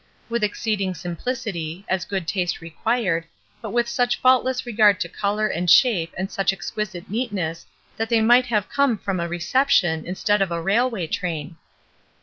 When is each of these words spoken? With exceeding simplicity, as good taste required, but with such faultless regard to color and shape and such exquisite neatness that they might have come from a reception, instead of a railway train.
With 0.29 0.43
exceeding 0.43 0.95
simplicity, 0.95 1.85
as 1.87 2.05
good 2.05 2.27
taste 2.27 2.59
required, 2.59 3.25
but 3.61 3.69
with 3.69 3.87
such 3.87 4.19
faultless 4.19 4.65
regard 4.65 4.99
to 5.01 5.07
color 5.07 5.47
and 5.47 5.69
shape 5.69 6.11
and 6.17 6.31
such 6.31 6.51
exquisite 6.51 7.07
neatness 7.07 7.67
that 7.97 8.09
they 8.09 8.19
might 8.19 8.47
have 8.47 8.67
come 8.67 8.97
from 8.97 9.19
a 9.19 9.27
reception, 9.27 10.03
instead 10.07 10.41
of 10.41 10.49
a 10.51 10.59
railway 10.59 11.05
train. 11.05 11.55